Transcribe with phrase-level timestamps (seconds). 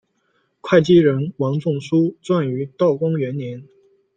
[0.61, 3.67] 会稽人王仲舒撰于道光元年。